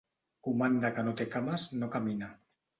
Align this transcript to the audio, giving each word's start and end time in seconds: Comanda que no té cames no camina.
Comanda 0.47 0.91
que 0.95 1.05
no 1.09 1.15
té 1.21 1.29
cames 1.37 1.69
no 1.85 1.93
camina. 1.99 2.35